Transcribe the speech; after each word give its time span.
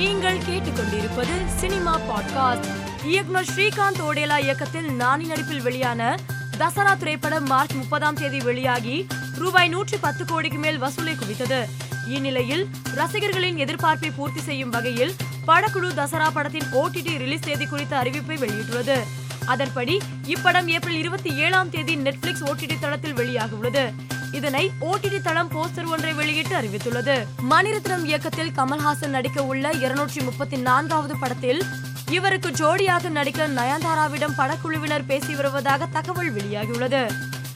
நீங்கள் 0.00 0.38
கேட்டுக்கொண்டிருப்பது 0.38 1.46
cinema 1.46 2.00
podcast. 2.00 2.64
இயக்குனர் 3.04 3.44
ஸ்ரீகாந்த் 3.56 4.00
ஓடேலா 4.00 4.38
இயக்கத்தில் 4.38 4.88
நானி 4.88 5.26
நடிப்பில் 5.26 5.62
வெளியான 5.62 6.18
தசரா 6.58 6.96
திரைப்படம் 6.96 7.44
மார்ச் 7.44 7.72
முப்பதாம் 7.72 8.14
தேதி 8.14 8.40
வெளியாகி 8.40 9.06
ரூபாய் 9.34 9.68
நூற்றி 9.68 9.96
பத்து 9.96 10.24
கோடிக்கு 10.24 10.58
மேல் 10.58 10.82
வசூலை 10.82 11.16
குவித்தது. 11.16 11.68
இந்நிலையில் 12.06 12.68
ரசிகர்களின் 12.94 13.56
எதிர்பார்ப்பை 13.56 14.12
பூர்த்தி 14.16 14.40
செய்யும் 14.40 14.70
வகையில் 14.70 15.14
படக்குழு 15.46 15.90
தசரா 15.94 16.30
படத்தின் 16.32 16.66
ஓடிடி 16.72 17.18
ரிலீஸ் 17.18 17.40
தேதி 17.40 17.66
குறித்த 17.66 17.96
அறிவிப்பை 17.96 18.38
வெளியிட்டுள்ளது. 18.38 18.98
அதன்படி 19.46 20.00
இப்படம் 20.26 20.66
ஏப்ரல் 20.66 20.96
இருபத்தி 20.96 21.34
ஏழாம் 21.34 21.70
தேதி 21.70 21.96
நெட்ஃபிளிக்ஸ் 21.96 22.44
ஓடிடி 22.44 22.78
தளத்தில் 22.78 23.14
வெளியாக 23.14 23.50
உள்ளது. 23.50 23.92
இதனை 24.32 24.70
ஓடிடி 24.80 25.20
தளம் 25.20 25.50
போஸ்டர் 25.50 25.86
ஒன்றை 25.86 26.12
வெளியிட்டு 26.12 26.29
அறிவித்துள்ளது. 26.60 27.26
மணிரத்னம் 27.50 28.04
இயக்கத்தில் 28.04 28.52
கமல்ஹாசன் 28.56 29.14
நடிக்க 29.16 29.42
உள்ள 29.42 29.70
இருநூற்றி 29.70 30.20
முப்பத்தி 30.20 30.56
நான்காவது 30.56 31.16
படத்தில் 31.18 31.62
இவருக்கு 32.10 32.50
ஜோடியாக 32.50 33.08
நடிக்க 33.08 33.46
நயன்தாராவிடம் 33.48 34.36
படக்குழுவினர் 34.36 35.06
பேசி 35.06 35.34
வருவதாக 35.34 35.86
தகவல் 35.86 36.34
வெளியாகியுள்ளது. 36.34 37.02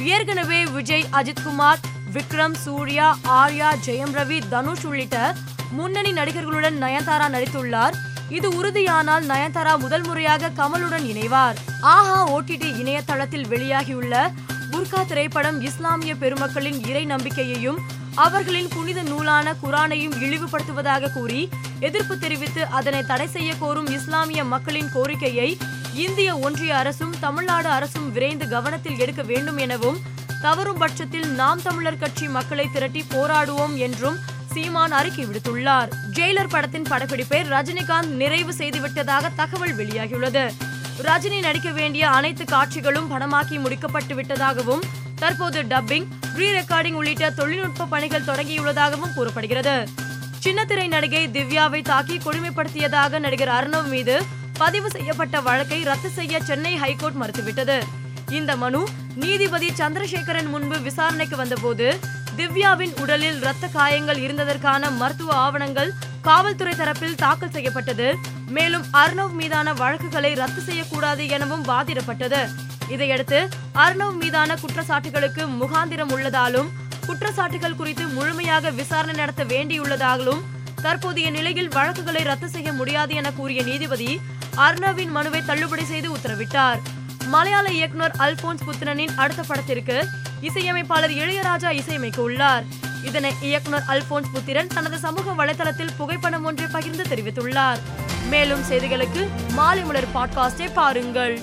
ஏற்கனவே 0.00 0.66
விஜய் 0.66 1.06
அஜித்குமார் 1.12 1.80
விக்ரம் 2.14 2.54
சூர்யா 2.54 3.18
ஆர்யா 3.28 3.68
ஜெயம் 3.86 4.14
ரவி 4.18 4.38
தனுஷ் 4.48 4.86
உள்ளிட்ட 4.86 5.34
முன்னணி 5.70 6.12
நடிகர்களுடன் 6.12 6.82
நயன்தாரா 6.82 7.26
நடித்துள்ளார். 7.34 7.96
இது 8.28 8.48
உறுதியானால் 8.50 9.24
நயன்தாரா 9.26 9.78
முதல் 9.78 10.02
முறையாக 10.02 10.50
கமலுடன் 10.56 11.04
இணைவார். 11.04 11.56
ஆஹா 11.80 12.18
ஓடிடி 12.34 12.78
இணையதளத்தில் 12.78 13.46
வெளியாகியுள்ள 13.46 14.14
புர்கா 14.72 15.06
திரைப்படம் 15.06 15.60
இஸ்லாமிய 15.60 16.14
பெருமக்களின் 16.14 16.84
இறை 16.86 17.04
நம்பிக்கையையும் 17.04 17.78
அவர்களின் 18.14 18.68
புனித 18.68 19.02
நூலான 19.02 19.54
குரானையும் 19.62 20.14
இழிவுபடுத்துவதாக 20.20 21.12
கூறி 21.12 21.48
எதிர்ப்பு 21.80 22.18
தெரிவித்து 22.18 22.66
அதனை 22.66 23.02
தடை 23.02 23.26
செய்ய 23.26 23.54
கோரும் 23.54 23.90
இஸ்லாமிய 23.90 24.44
மக்களின் 24.44 24.90
கோரிக்கையை 24.92 25.56
இந்திய 25.94 26.38
ஒன்றிய 26.38 26.76
அரசும் 26.76 27.14
தமிழ்நாடு 27.20 27.68
அரசும் 27.68 28.12
விரைந்து 28.12 28.48
கவனத்தில் 28.48 28.98
எடுக்க 28.98 29.22
வேண்டும் 29.22 29.56
எனவும் 29.56 29.98
தவறும் 30.42 30.78
பட்சத்தில் 30.78 31.28
நாம் 31.28 31.62
தமிழர் 31.62 31.98
கட்சி 31.98 32.28
மக்களை 32.28 32.68
திரட்டி 32.72 33.04
போராடுவோம் 33.08 33.76
என்றும் 33.76 34.18
சீமான் 34.52 34.92
அறிக்கை 34.92 35.26
விடுத்துள்ளார். 35.26 35.88
ஜெயிலர் 36.12 36.48
படத்தின் 36.48 36.86
படப்பிடிப்பை 36.90 37.42
ரஜினிகாந்த் 37.42 38.06
நிறைவு 38.06 38.52
செய்துவிட்டதாக 38.52 39.34
தகவல் 39.36 39.76
வெளியாகியுள்ளது. 39.76 40.52
ரஜினி 41.02 41.40
நடிக்க 41.40 41.70
வேண்டிய 41.70 42.08
அனைத்து 42.08 42.44
காட்சிகளும் 42.44 43.10
படமாக்கி 43.10 43.58
முடிக்கப்பட்டு 43.58 44.14
விட்டதாகவும் 44.14 44.80
தற்போது 45.14 45.62
டப்பிங் 45.62 46.06
ரீ 46.38 46.48
ரெக்கார்டிங் 46.58 46.98
உள்ளிட்ட 47.00 47.30
தொழில்நுட்ப 47.30 47.86
பணிகள் 47.94 48.28
தொடங்கியுள்ளதாகவும் 48.28 49.14
கூறப்படுகிறது. 49.14 49.74
சின்னத்திரை 50.44 50.88
நடிகை 50.88 51.22
திவ்யாவை 51.28 51.80
தாக்கி 51.82 52.16
கொடுமைப்படுத்தியதாக 52.16 53.18
நடிகர் 53.18 53.52
அர்ணவ் 53.58 53.88
மீது 53.94 54.14
பதிவு 54.58 54.90
செய்யப்பட்ட 54.90 55.40
வழக்கை 55.40 55.82
ரத்து 55.82 56.10
செய்ய 56.10 56.40
சென்னை 56.40 56.76
ஹைகோர்ட் 56.76 57.18
மறுத்துவிட்டது. 57.22 57.78
இந்த 58.38 58.56
மனு 58.56 58.80
நீதிபதி 59.14 59.68
சந்திரசேகரன் 59.80 60.50
முன்பு 60.54 60.78
விசாரணைக்கு 60.80 61.36
வந்தபோது 61.36 61.98
திவ்யாவின் 62.36 62.94
உடலில் 63.00 63.40
இரத்த 63.40 63.66
காயங்கள் 63.66 64.20
இருந்ததற்கான 64.26 64.90
மருத்துவ 64.96 65.34
ஆவணங்கள் 65.34 65.90
காவல்துறை 66.22 66.74
தரப்பில் 66.74 67.14
தாக்கல் 67.14 67.50
செய்யப்பட்டது. 67.50 68.08
மேலும் 68.56 68.84
அர்ணவ் 69.02 69.34
மீதான 69.40 69.72
வழக்குகளை 69.72 70.34
ரத்து 70.34 70.62
செய்யக்கூடாது 70.62 71.28
எனவும் 71.28 71.64
வாதிடப்பட்டது. 71.64 72.42
இதையடுத்து 72.90 73.48
அர்ணவ் 73.74 74.18
மீதான 74.20 74.54
குற்றச்சாட்டுகளுக்கு 74.54 75.42
முகாந்திரம் 75.60 76.12
உள்ளதாலும் 76.12 76.68
குற்றச்சாட்டுகள் 77.06 77.76
குறித்து 77.76 78.06
முழுமையாக 78.06 78.70
விசாரணை 78.70 79.14
நடத்த 79.14 79.44
வேண்டியுள்ளதாலும் 79.44 80.40
தற்போதைய 80.82 81.30
நிலையில் 81.30 81.68
வழக்குகளை 81.68 82.22
ரத்து 82.22 82.48
செய்ய 82.48 82.72
முடியாது 82.72 83.14
என 83.14 83.32
கூறிய 83.32 83.62
நீதிபதி 83.62 84.20
அர்ணவின் 84.56 85.10
மனுவை 85.10 85.44
தள்ளுபடி 85.44 85.84
செய்து 85.84 86.08
உத்தரவிட்டார். 86.10 86.78
மலையாள 87.26 87.70
இயக்குனர் 87.70 88.14
அல்போன்ஸ் 88.18 88.64
புத்திரனின் 88.66 89.14
அடுத்த 89.16 89.42
படத்திற்கு 89.42 90.06
இசையமைப்பாளர் 90.40 91.10
இளையராஜா 91.10 91.70
இசையமைக்க 91.70 92.22
உள்ளார். 92.22 92.64
இதனை 93.04 93.34
இயக்குனர் 93.40 93.82
அல்போன்ஸ் 93.88 94.32
புத்திரன் 94.32 94.66
தனது 94.66 94.98
சமூக 94.98 95.44
வலைதளத்தில் 95.44 95.94
புகைப்படம் 95.96 96.44
ஒன்றை 96.44 96.66
பகிர்ந்து 96.66 97.02
தெரிவித்துள்ளார். 97.02 97.78
மேலும் 98.28 98.62
செய்திகளுக்கு 98.62 99.28
மாலை 99.50 99.84
மலர் 99.84 100.12
பாட்காஸ்டை 100.14 100.72
பாருங்கள். 100.72 101.40